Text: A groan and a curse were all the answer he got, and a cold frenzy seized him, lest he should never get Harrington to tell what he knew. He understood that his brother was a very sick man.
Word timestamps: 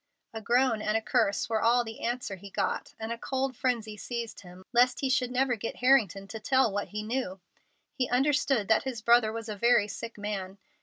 A 0.33 0.41
groan 0.41 0.81
and 0.81 0.97
a 0.97 1.01
curse 1.03 1.47
were 1.47 1.61
all 1.61 1.83
the 1.83 1.99
answer 2.03 2.35
he 2.35 2.49
got, 2.49 2.95
and 2.99 3.11
a 3.11 3.19
cold 3.19 3.55
frenzy 3.55 3.95
seized 3.95 4.39
him, 4.39 4.65
lest 4.73 5.01
he 5.01 5.11
should 5.11 5.29
never 5.29 5.55
get 5.55 5.75
Harrington 5.75 6.27
to 6.29 6.39
tell 6.39 6.71
what 6.73 6.87
he 6.87 7.03
knew. 7.03 7.39
He 7.93 8.09
understood 8.09 8.67
that 8.67 8.81
his 8.81 9.03
brother 9.03 9.31
was 9.31 9.47
a 9.47 9.55
very 9.55 9.87
sick 9.87 10.17
man. 10.17 10.57